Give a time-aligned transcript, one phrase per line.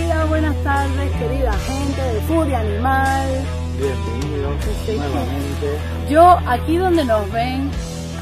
[0.00, 3.28] días, buenas tardes, querida gente de Furia Animal.
[3.78, 4.56] Bienvenidos
[4.88, 5.78] nuevamente.
[6.10, 7.70] Yo, aquí donde nos ven,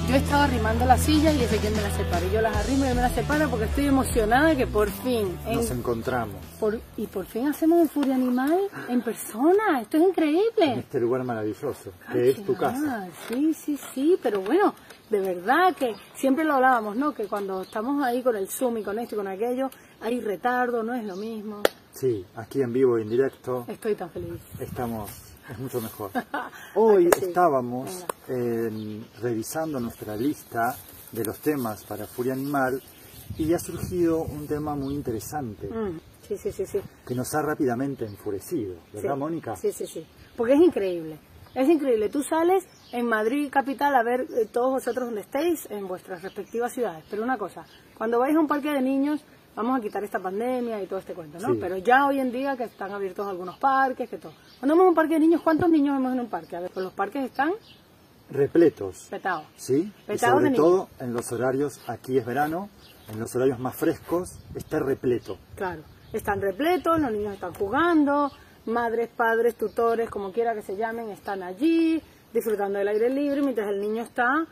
[0.09, 2.27] yo estaba arrimando las sillas y ese quien me las separa.
[2.33, 5.71] Yo las arrimo y me las separa porque estoy emocionada que por fin, en- Nos
[5.71, 9.81] encontramos por- y por fin hacemos un Furia Animal en persona.
[9.81, 10.75] Esto es en increíble.
[10.79, 13.09] este lugar maravilloso, que Ay, es tu casa.
[13.29, 14.75] Sí, sí, sí, pero bueno,
[15.11, 17.13] de verdad que siempre lo hablábamos, ¿no?
[17.15, 19.71] Que cuando estamos ahí con el Zoom y con esto y con aquello,
[20.01, 21.63] hay retardo, no es lo mismo.
[21.95, 24.41] Sí, aquí en vivo y en directo Estoy tan feliz.
[24.59, 25.11] estamos,
[25.49, 26.11] es mucho mejor.
[26.75, 27.27] Hoy sí.
[27.27, 30.77] estábamos eh, revisando nuestra lista
[31.13, 32.83] de los temas para Furia Animal
[33.39, 36.81] y ha surgido un tema muy interesante Mm, Sí, sí, sí, sí.
[37.07, 39.57] que nos ha rápidamente enfurecido, ¿verdad, Sí, Mónica?
[39.57, 40.07] Sí, sí, sí.
[40.37, 41.19] Porque es increíble.
[41.55, 42.09] Es increíble.
[42.09, 46.73] Tú sales en Madrid capital a ver eh, todos vosotros donde estéis en vuestras respectivas
[46.73, 47.05] ciudades.
[47.11, 47.65] Pero una cosa,
[47.99, 49.23] cuando vais a un parque de niños,
[49.55, 51.55] vamos a quitar esta pandemia y todo este cuento, ¿no?
[51.55, 51.59] Sí.
[51.61, 54.33] Pero ya hoy en día que están abiertos algunos parques, que todo.
[54.59, 56.57] Cuando vamos a un parque de niños, ¿cuántos niños vemos en un parque?
[56.57, 57.53] A ver, pues los parques están
[58.31, 59.45] Repletos, petados.
[59.57, 59.93] ¿sí?
[59.93, 62.71] Y Petados sobre de todo en los horarios, aquí es verano,
[63.13, 65.39] en los horarios más frescos, está repleto.
[65.57, 68.33] Claro, están repletos, los niños están jugando,
[68.67, 72.03] madres, padres, tutores, como quiera que se llamen, están allí
[72.33, 74.47] disfrutando del aire libre mientras el niño está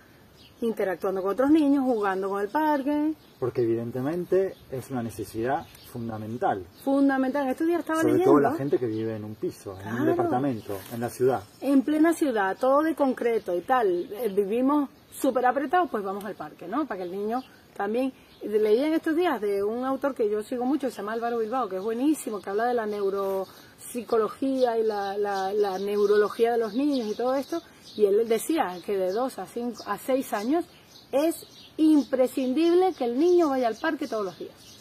[0.60, 3.14] interactuando con otros niños, jugando con el parque.
[3.40, 6.64] Porque evidentemente es una necesidad fundamental.
[6.84, 7.48] Fundamental.
[7.48, 10.06] Estos días estaba Sobre leyendo todo la gente que vive en un piso, en un
[10.06, 11.42] departamento, en la ciudad.
[11.60, 16.34] en plena ciudad, todo de concreto y tal, eh, vivimos súper apretados, pues vamos al
[16.36, 16.86] parque, ¿no?
[16.86, 17.42] Para que el niño
[17.76, 18.12] también...
[18.44, 21.38] Leía en estos días de un autor que yo sigo mucho, que se llama Álvaro
[21.38, 26.58] Bilbao, que es buenísimo, que habla de la neuropsicología y la, la- la neurología de
[26.58, 27.62] los niños y todo esto,
[27.96, 30.64] y él decía que de 2 a, cinco, a 6 años
[31.12, 34.72] es imprescindible que el niño vaya al parque todos los días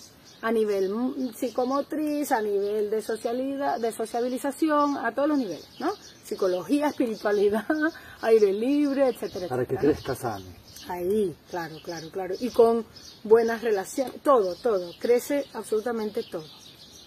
[0.41, 0.91] a nivel
[1.35, 5.91] psicomotriz, a nivel de socialidad, de sociabilización, a todos los niveles, ¿no?
[6.23, 7.65] Psicología, espiritualidad,
[8.21, 10.01] aire libre, etcétera, Para que etcétera, ¿no?
[10.01, 10.45] crezca sano.
[10.87, 12.35] Ahí, claro, claro, claro.
[12.39, 12.85] Y con
[13.23, 16.45] buenas relaciones, todo, todo, crece absolutamente todo.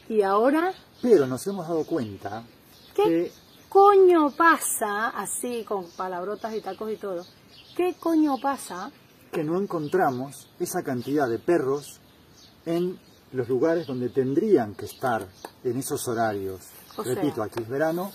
[0.08, 0.72] Y ahora,
[1.02, 2.44] Pero nos hemos dado cuenta
[2.94, 3.32] ¿qué que
[3.74, 7.24] coño pasa, así con palabrotas y tacos y todo,
[7.76, 8.92] qué coño pasa
[9.32, 12.00] que no encontramos esa cantidad de perros
[12.66, 12.96] en
[13.32, 15.26] los lugares donde tendrían que estar
[15.64, 16.60] en esos horarios.
[16.96, 17.16] O sea.
[17.16, 18.12] Repito, aquí es verano,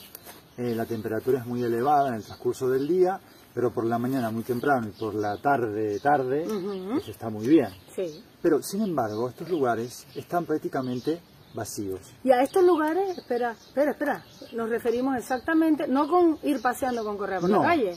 [0.55, 3.19] eh, la temperatura es muy elevada en el transcurso del día,
[3.53, 6.91] pero por la mañana muy temprano y por la tarde tarde Ujú.
[6.93, 7.67] pues está muy bien.
[7.93, 8.23] Sí.
[8.41, 11.19] Pero sin embargo, estos lugares están prácticamente
[11.53, 11.99] vacíos.
[12.23, 14.23] Y a estos lugares, espera, espera, espera,
[14.53, 17.61] nos referimos exactamente, no con ir paseando con correa por No.
[17.61, 17.95] la calle,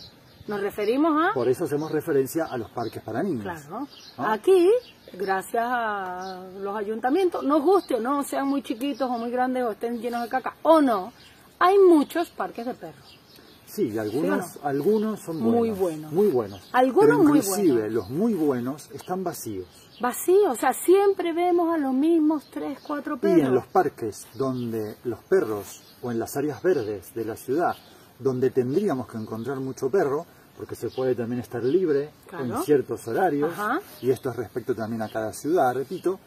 [0.48, 3.42] nos referimos a, Por eso hacemos referencia a los parques para niños.
[3.42, 3.86] claro,
[4.18, 4.32] ¿Ah?
[4.32, 4.70] aquí,
[5.12, 9.70] gracias a los ayuntamientos, nos guste o no, sean muy chiquitos o muy grandes o
[9.72, 11.12] estén llenos de caca o no,
[11.58, 13.18] hay muchos parques de perros.
[13.66, 15.54] Sí, y algunos, ¿Sí algunos son buenos.
[15.58, 16.12] Muy buenos.
[16.12, 16.60] Muy buenos.
[16.72, 17.92] Algunos Pero muy inclusive buenos.
[17.94, 19.66] los muy buenos están vacíos.
[20.02, 23.38] Vacío, o sea, siempre vemos a los mismos tres, cuatro perros.
[23.38, 27.76] Y en los parques donde los perros, o en las áreas verdes de la ciudad,
[28.18, 30.26] donde tendríamos que encontrar mucho perro,
[30.56, 32.44] porque se puede también estar libre Claro.
[32.46, 33.80] en ciertos horarios, Ajá.
[34.00, 36.18] y esto es respecto también a cada ciudad, repito,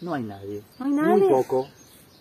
[0.00, 0.62] no hay nadie.
[0.78, 1.18] No hay nadie.
[1.18, 1.68] Muy poco.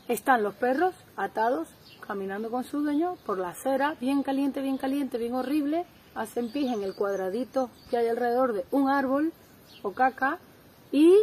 [0.09, 1.69] Están los perros atados,
[2.05, 5.85] caminando con su dueño por la acera, bien caliente, bien caliente, bien horrible.
[6.15, 9.31] Hacen pis en el cuadradito que hay alrededor de un árbol
[9.81, 10.37] o caca
[10.95, 11.13] y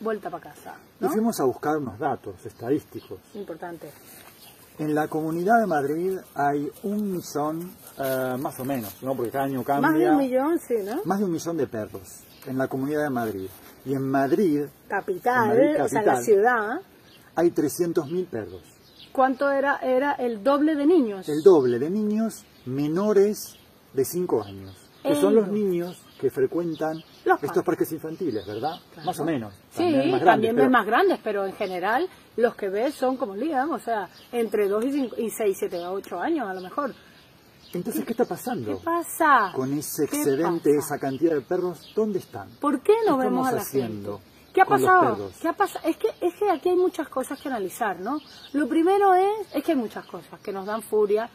[0.00, 0.74] vuelta para casa.
[1.00, 1.10] Y ¿no?
[1.10, 3.20] fuimos a buscar unos datos estadísticos.
[3.34, 3.88] Importante.
[4.76, 9.14] En la Comunidad de Madrid hay un millón, eh, más o menos, ¿no?
[9.14, 9.90] porque cada año cambia.
[9.90, 11.02] Más de un millón, sí, ¿no?
[11.04, 13.48] más de un millón de perros en la Comunidad de Madrid.
[13.84, 16.24] Y en Madrid Capital, Madrid, o sea, la capital.
[16.24, 16.80] ciudad.
[17.36, 18.62] hay 300.000 perros.
[19.12, 19.76] ¿Cuánto era?
[19.76, 21.28] Era el doble de niños.
[21.28, 23.56] El doble de niños menores
[23.92, 24.76] de 5 años.
[25.02, 27.90] Que son los niños que frecuentan Los estos parques.
[27.92, 28.74] infantiles, ¿verdad?
[28.92, 29.06] Claro.
[29.06, 29.54] Más o menos.
[29.70, 32.94] Sí, También más también grandes, ves pero- más grandes, pero en general los que ves
[32.94, 36.60] son como Liam, o sea, entre 2 y, y 6, 7, 8 años a lo
[36.60, 36.94] mejor.
[37.72, 38.78] Entonces, ¿qué está ¿Qué pasando?
[38.80, 39.52] pasa?
[39.54, 42.48] Con ese ¿Qué excedente, esa cantidad de perros, ¿dónde están?
[42.60, 44.30] ¿Por qué no ¿Qué vemos a la haciendo gente?
[44.52, 45.30] ¿Qué ha pasado?
[45.40, 45.88] ¿Qué ha pasado?
[45.88, 48.18] Es que, es que aquí hay muchas cosas que analizar, ¿no?
[48.52, 51.30] Lo primero es, es que hay muchas cosas que nos dan furia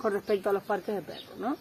[0.00, 1.54] con respecto a los parques de perros, ¿no?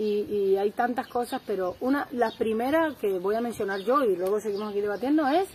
[0.00, 4.16] Y, y hay tantas cosas, pero una, la primera que voy a mencionar yo y
[4.16, 5.46] luego seguimos aquí debatiendo es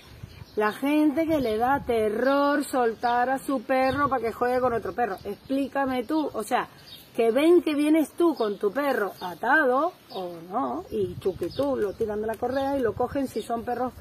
[0.55, 4.93] la gente que le da terror soltar a su perro para que juegue con otro
[4.93, 5.17] perro.
[5.23, 6.69] Explícame tú, o sea,
[7.15, 11.35] que ven que vienes tú con tu perro atado o no, y tú
[11.77, 13.93] lo tiran de la correa y lo cogen si son perros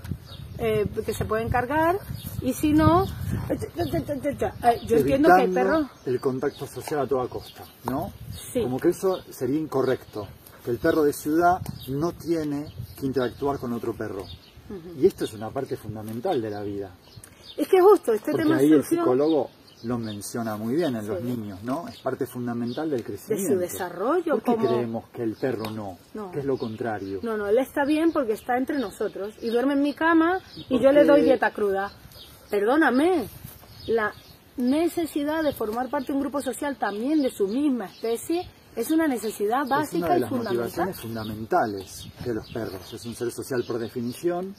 [0.59, 1.99] eh, que se pueden cargar
[2.43, 3.05] y si no,
[3.49, 5.87] eh, yo entiendo que hay perros...
[6.05, 8.13] El contacto social a toda costa, ¿no?
[8.53, 8.63] Sí.
[8.63, 10.27] Como que eso sería incorrecto,
[10.65, 12.67] que el perro de ciudad no tiene
[12.99, 14.25] que interactuar con otro perro.
[14.99, 16.91] Y esto es una parte fundamental de la vida.
[17.57, 19.51] Es que justo este Porque tema ahí el psicólogo
[19.85, 21.87] lo menciona muy bien en los niños, ¿no?
[21.89, 23.53] Es parte fundamental del de crecimiento.
[23.53, 24.69] su desarrollo ¿Por qué como...
[24.69, 25.99] creemos que el perro no?
[26.15, 26.31] No.
[26.31, 27.21] Que es lo contrario.
[27.23, 30.75] No, no, él está bien porque está entre nosotros y duerme en mi cama y
[30.75, 31.93] ¿Por yo le doy dieta cruda.
[32.51, 33.27] Perdóname,
[33.87, 34.13] la
[34.57, 39.07] necesidad de formar parte de un grupo social también de su misma especie es una
[39.07, 40.57] necesidad es básica una de y las fundamental.
[40.57, 42.93] motivaciones fundamentales de los perros.
[42.93, 44.55] Es un ser social por definición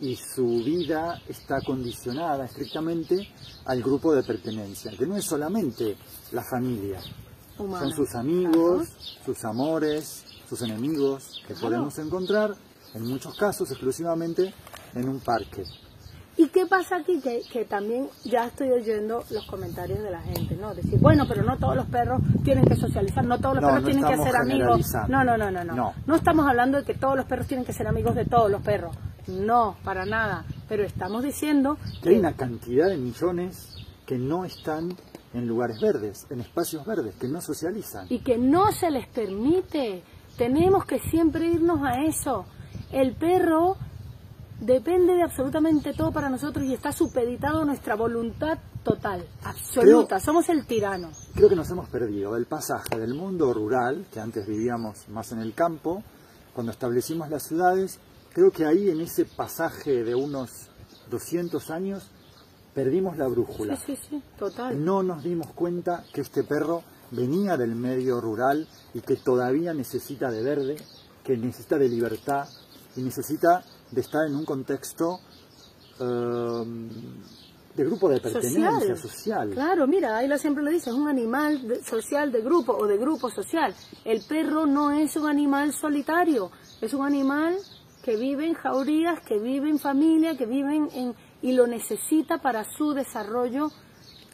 [0.00, 3.28] y su vida está condicionada estrictamente
[3.64, 5.96] al grupo de pertenencia, que no es solamente
[6.32, 7.00] la familia,
[7.58, 7.86] humana.
[7.86, 8.88] son sus amigos,
[9.24, 11.68] sus amores, sus enemigos, que Claro.
[11.68, 12.54] podemos encontrar
[12.94, 14.52] en muchos casos exclusivamente
[14.94, 15.64] en un parque.
[16.38, 17.18] ¿Y qué pasa aquí?
[17.22, 20.74] Que, que también ya estoy oyendo los comentarios de la gente, ¿no?
[20.74, 23.82] Decir, bueno, pero no todos los perros tienen que socializar, no todos los No, perros
[23.84, 24.86] no tienen que ser amigos.
[25.08, 25.94] no, no, no, no, No.
[26.06, 28.60] No estamos hablando de que todos los perros tienen que ser amigos de todos los
[28.60, 28.94] perros.
[29.26, 30.44] No, para nada.
[30.68, 33.76] Pero estamos diciendo Que hay una cantidad de millones
[34.06, 34.96] que no están
[35.34, 38.06] en lugares verdes, en espacios verdes, que no socializan.
[38.08, 40.02] y que no se les permite.
[40.38, 42.46] Tenemos que siempre irnos a eso.
[42.92, 43.76] El perro
[44.60, 50.20] depende de absolutamente todo para nosotros y está supeditado a nuestra voluntad total, absoluta.
[50.20, 51.10] Somos el tirano.
[51.34, 55.40] Creo que nos hemos perdido del pasaje del mundo rural, que antes vivíamos más en
[55.40, 56.02] el campo,
[56.54, 57.98] cuando establecimos las ciudades,
[58.36, 60.50] creo que ahí en ese pasaje de unos
[61.10, 62.10] 200 años
[62.74, 63.76] perdimos la brújula.
[63.78, 64.84] Sí, sí, sí, total.
[64.84, 70.30] No nos dimos cuenta que este perro venía del medio rural y que todavía necesita
[70.30, 70.76] de verde,
[71.24, 72.46] que necesita de libertad
[72.94, 75.18] y necesita de estar en un contexto
[75.98, 76.64] eh,
[77.74, 79.48] de grupo de pertenencia social.
[79.50, 82.98] Claro, mira, Ayla siempre lo dice, es un animal de- social de grupo o de
[82.98, 83.74] grupo social.
[84.04, 86.50] El perro no es un animal solitario,
[86.82, 87.56] es un animal
[88.06, 92.64] que vive en jaurías, que vive en familia, que vive en, y lo necesita para
[92.64, 93.70] su desarrollo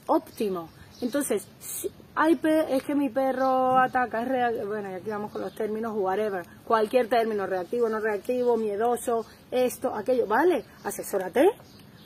[0.06, 0.68] óptimo.
[1.00, 5.32] Entonces, si hay pe- es que mi perro ataca, es rea- bueno, y aquí vamos
[5.32, 11.48] con los términos, whatever, cualquier término, reactivo, no reactivo, miedoso, esto, aquello, vale, asesórate,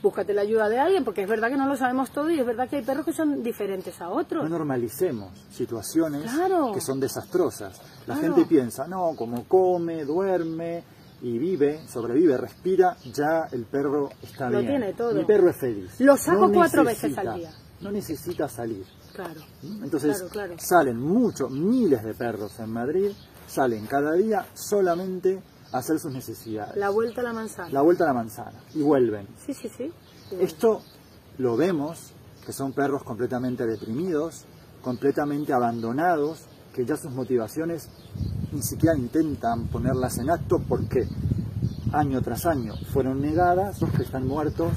[0.03, 2.47] búscate la ayuda de alguien, porque es verdad que no lo sabemos todo y es
[2.47, 4.45] verdad que hay perros que son diferentes a otros.
[4.45, 6.71] No normalicemos situaciones Claro.
[6.73, 7.79] que son desastrosas.
[8.07, 8.35] La Claro.
[8.35, 10.85] gente piensa, no, como come, duerme
[11.23, 14.71] y vive, sobrevive, respira, ya el perro está Lo bien.
[14.73, 15.15] tiene todo.
[15.15, 15.99] Mi perro es feliz.
[16.01, 17.51] Lo saco No cuatro necesita- veces al día.
[17.81, 18.85] No necesita salir.
[19.15, 19.41] Claro.
[19.63, 20.55] Entonces Claro, claro.
[20.59, 23.11] salen muchos, miles de perros en Madrid,
[23.47, 25.41] salen cada día solamente
[25.73, 26.77] a hacer sus necesidades.
[26.77, 27.71] La vuelta a la manzana.
[27.71, 29.27] La vuelta a la manzana y vuelven.
[29.45, 29.93] Sí, sí, sí.
[30.31, 30.37] Sí.
[30.41, 30.83] Esto
[31.39, 32.13] lo vemos,
[32.45, 34.45] que son perros completamente deprimidos,
[34.83, 37.89] completamente abandonados, que ya sus motivaciones
[38.57, 41.07] ni siquiera intentan ponerlas en acto porque
[41.93, 44.73] año tras año fueron negadas, los que están muertos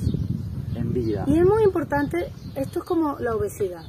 [0.75, 1.23] en vida.
[1.27, 3.83] Y es muy importante, esto es como la obesidad.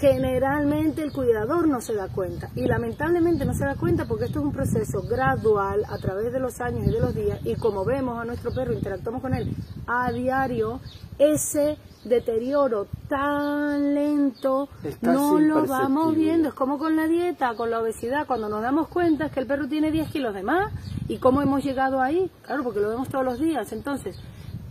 [0.00, 2.50] Generalmente el cuidador no se da cuenta.
[2.54, 6.38] Y lamentablemente no se da cuenta porque esto es un proceso gradual a través de
[6.38, 7.40] los años y de los días.
[7.44, 9.54] Y como vemos a nuestro perro, interactuamos con él
[9.86, 10.80] a diario,
[11.18, 14.68] ese deterioro tan lento
[15.00, 18.88] no lo vamos viendo, es como con la dieta, con la obesidad, cuando nos damos
[18.88, 20.72] cuenta es que el perro tiene 10 kilos de más.
[21.08, 24.16] Y cómo hemos llegado ahí, claro, porque lo vemos todos los días, entonces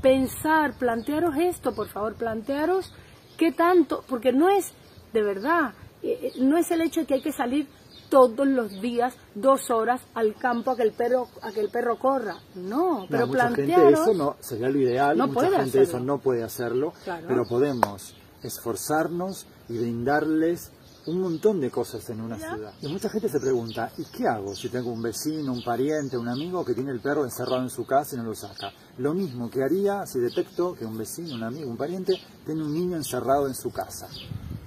[0.02, 2.94] pensar, plantearos esto, por favor, plantearos
[3.38, 4.74] qué tanto, porque no es
[5.14, 5.74] de verdad,
[6.04, 7.68] eh, eh, no es el hecho de que hay que salir
[8.10, 12.00] todos los días dos horas al campo a que el perro a que el perro
[12.00, 15.82] corra, no, No, pero mucha gente eso no sería lo ideal, No mucha gente hacerlo.
[15.84, 17.26] eso no puede hacerlo, Claro.
[17.28, 20.72] pero podemos esforzarnos y brindarles
[21.06, 22.74] un montón de cosas en una ciudad.
[22.82, 26.28] Y mucha gente se pregunta, ¿y qué hago si tengo un vecino, un pariente, un
[26.28, 28.74] amigo que tiene el perro encerrado en su casa y no lo saca?
[28.98, 32.14] Lo mismo que haría si detecto que un vecino, un amigo, un pariente
[32.46, 34.08] tiene un niño encerrado en su casa.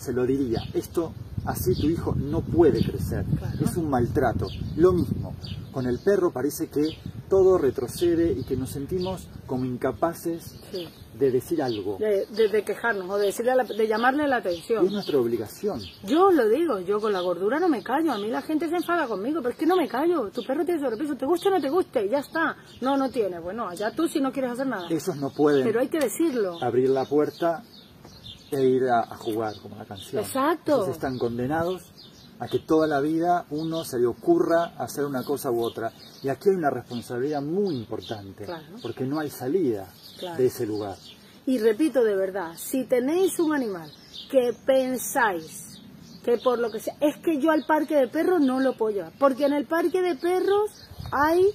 [0.00, 1.12] Se lo diría, esto
[1.45, 3.59] así tu hijo no puede crecer, Claro.
[3.64, 4.47] es un maltrato.
[4.76, 5.35] Lo mismo,
[5.73, 6.97] con el perro parece que
[7.28, 10.88] todo retrocede y que nos sentimos como incapaces sí,
[11.19, 11.99] de decir algo.
[11.99, 14.87] de, de- de quejarnos o de decirle la- de llamarle la Y atención.
[14.87, 15.80] es nuestra obligación.
[16.07, 18.11] Yo lo digo, yo con la gordura no me callo.
[18.12, 20.30] A mí la gente se enfada conmigo, pero es que no me callo.
[20.30, 22.57] Tu perro tiene sobrepeso, te guste o no te guste, ya está.
[22.80, 23.38] No, no tiene.
[23.38, 24.88] Bueno, allá tú si no quieres hacer nada.
[24.88, 26.57] Esos no pueden Pero hay que decirlo.
[26.62, 27.62] abrir la puerta
[28.52, 30.23] e ir a, a jugar, como la canción.
[30.25, 30.83] Exacto.
[30.83, 31.83] Esos están condenados
[32.38, 35.92] a que toda la vida uno se le ocurra hacer una cosa u otra.
[36.23, 38.64] Y aquí hay una responsabilidad muy importante, Claro.
[38.83, 39.88] porque no hay salida
[40.19, 40.37] Claro.
[40.38, 40.97] de ese lugar.
[41.47, 43.90] Y repito de verdad, si tenéis un animal
[44.30, 45.66] que pensáis
[46.25, 48.95] que por lo que sea, es que yo al parque de perros no lo puedo
[48.95, 50.71] llevar, porque en el parque de perros
[51.12, 51.47] hay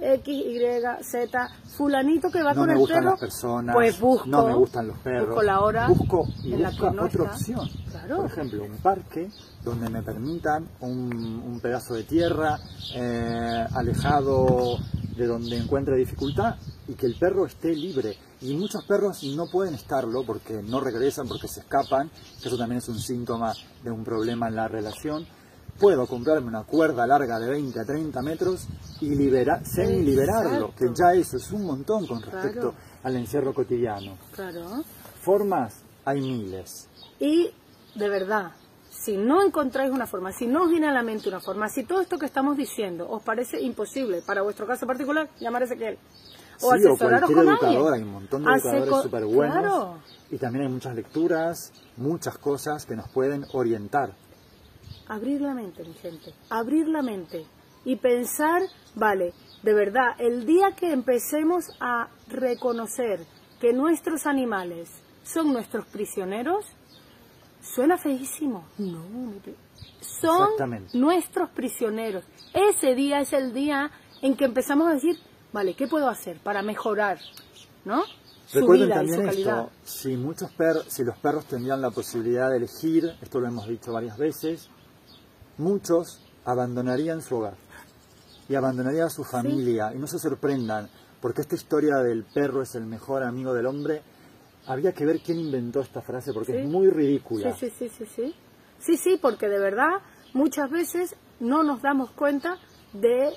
[0.00, 0.58] X, Y,
[1.02, 4.46] Z, fulanito que va no con me el gustan perro, las personas, pues busco, no
[4.46, 5.28] me gustan los perros.
[5.28, 7.34] busco la hora busco y en la busco que no otra está.
[7.34, 7.68] opción.
[7.90, 8.16] Claro.
[8.16, 9.28] Por ejemplo, un parque
[9.64, 12.58] donde me permitan un, un pedazo de tierra
[12.94, 14.78] eh, alejado
[15.16, 16.54] de donde encuentre dificultad
[16.86, 18.16] y que el perro esté libre.
[18.40, 22.08] Y muchos perros no pueden estarlo porque no regresan, porque se escapan,
[22.42, 23.52] eso también es un síntoma
[23.82, 25.26] de un problema en la relación.
[25.78, 28.66] Puedo comprarme una cuerda larga de 20 a 30 metros
[29.00, 30.94] y libera, semi-liberarlo, que Exacto.
[30.94, 32.36] ya eso es un montón con Claro.
[32.42, 34.16] respecto al encierro cotidiano.
[34.32, 34.82] Claro.
[35.22, 36.88] Formas hay miles.
[37.20, 37.50] Y
[37.94, 38.52] de verdad,
[38.90, 41.84] si no encontráis una forma, si no os viene a la mente una forma, si
[41.84, 45.96] todo esto que estamos diciendo os parece imposible para vuestro caso particular, llamar a Ezequiel.
[46.60, 47.94] O sí, o asesoraros cualquier educador, alguien.
[47.94, 49.54] hay un montón de Hace educadores súper buenos.
[49.54, 49.94] Claro.
[50.32, 54.12] Y también hay muchas lecturas, muchas cosas que nos pueden orientar.
[55.08, 56.32] Abrir la mente, mi gente.
[56.50, 57.46] Abrir la mente.
[57.84, 58.62] Y pensar,
[58.94, 63.24] vale, de verdad, el día que empecemos a reconocer
[63.60, 64.90] que nuestros animales
[65.24, 66.64] son nuestros prisioneros,
[67.62, 68.66] suena feísimo.
[68.78, 69.02] No,
[70.00, 70.98] son Exactamente.
[70.98, 72.24] nuestros prisioneros.
[72.52, 73.90] Ese día es el día
[74.22, 75.16] en que empezamos a decir,
[75.52, 77.18] vale, ¿qué puedo hacer para mejorar?
[77.84, 78.02] ¿No?
[78.46, 79.58] Su Recuerden y también su calidad.
[79.64, 83.68] esto, si, muchos per- si los perros tendrían la posibilidad de elegir, esto lo hemos
[83.68, 84.68] dicho varias veces,
[85.58, 87.54] muchos abandonarían su hogar
[88.48, 89.92] y abandonarían a su familia.
[89.94, 90.88] Y no se sorprendan,
[91.20, 94.02] porque esta historia del perro es el mejor amigo del hombre,
[94.66, 96.58] habría que ver quién inventó esta frase porque Sí.
[96.58, 97.54] es muy ridícula.
[97.56, 98.34] Sí, sí, sí, sí, sí.
[98.78, 100.00] Sí, sí, porque de verdad
[100.34, 102.58] muchas veces no nos damos cuenta
[102.92, 103.32] de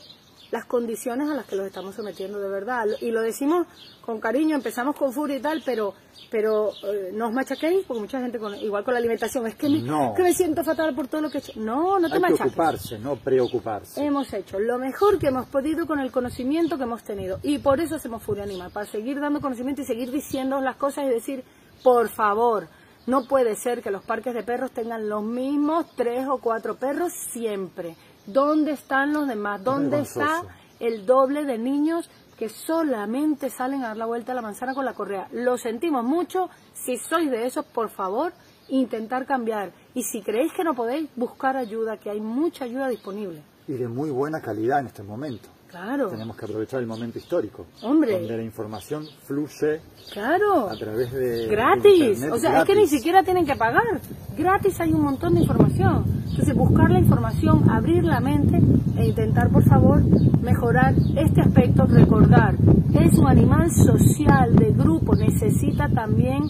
[0.52, 2.86] las condiciones a las que los estamos sometiendo de verdad.
[3.02, 3.66] Y lo decimos
[4.06, 5.94] con cariño, empezamos con furia y tal, pero
[6.30, 9.68] pero eh, no os machaquéis, porque mucha gente, con, igual con la alimentación, es que
[9.68, 10.14] me, No.
[10.16, 11.52] que me siento fatal por todo lo que he hecho.
[11.58, 12.48] No, no te Hay que machaques.
[12.54, 14.02] ocuparse, no preocuparse.
[14.06, 17.40] Hemos hecho lo mejor que hemos podido con el conocimiento que hemos tenido.
[17.44, 21.06] Y por eso hacemos Furia Animal, para seguir dando conocimiento y seguir diciendo las cosas
[21.06, 21.44] y decir,
[21.84, 22.68] por favor,
[23.08, 27.12] no puede ser que los parques de perros tengan los mismos tres o cuatro perros
[27.32, 27.96] siempre.
[28.28, 29.64] ¿Dónde están los demás?
[29.64, 30.44] ¿Dónde está
[30.80, 34.86] el doble de niños que solamente salen a dar la vuelta a la manzana con
[34.86, 35.28] la correa?
[35.32, 36.50] Lo sentimos mucho.
[36.74, 38.34] Si sois de esos, por favor,
[38.70, 39.72] intentar cambiar.
[39.96, 43.42] Y si creéis que no podéis, buscar ayuda, que hay mucha ayuda disponible.
[43.68, 45.50] Y de muy buena calidad en este momento.
[45.72, 47.66] Claro, Tenemos que aprovechar el momento histórico.
[47.82, 48.12] Hombre.
[48.20, 49.80] Donde la información fluye
[50.12, 50.70] claro.
[50.70, 51.48] a través de.
[51.48, 51.94] Gratis.
[52.18, 52.98] Internet O sea, es que ni gratis.
[52.98, 54.02] siquiera tienen que pagar.
[54.38, 56.04] Gratis hay un montón de información.
[56.30, 58.60] Entonces, buscar la información, abrir la mente
[58.98, 60.04] e intentar, por favor,
[60.42, 61.86] mejorar este aspecto.
[61.86, 62.56] Recordar,
[62.94, 66.44] es un animal social, de grupo, necesita también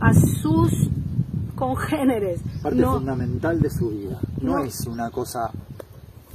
[0.00, 0.70] a sus
[1.56, 2.40] congéneres.
[2.62, 4.20] Parte No, fundamental de su vida.
[4.40, 4.64] No, No.
[4.64, 5.50] es una cosa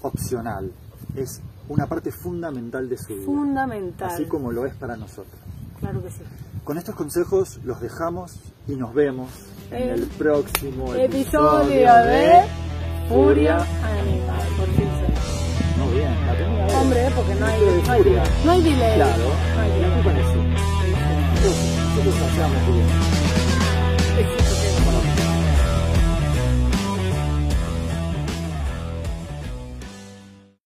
[0.02, 0.72] opcional.
[1.16, 3.26] Es una parte fundamental de su vida.
[3.26, 4.10] fundamental.
[4.10, 5.34] Así como lo es para nosotros.
[5.80, 6.22] Claro que sí.
[6.64, 9.30] Con estos consejos los dejamos y nos vemos
[9.72, 12.44] en El próximo Episodio de
[13.10, 14.48] Furia Animal.
[14.58, 14.88] Por fin
[15.78, 16.80] No, bien, la.
[16.80, 18.04] Hombre, porque no hay, no hay,
[18.46, 18.96] no hay delay.
[18.96, 19.24] Claro,
[19.56, 19.94] No hay delay.
[19.98, 21.56] Nosotros
[21.96, 23.23] nosotros hacemos bien.